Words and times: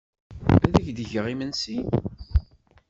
Ad 0.53 0.63
ak-d-geɣ 0.79 1.25
imensi? 1.33 1.77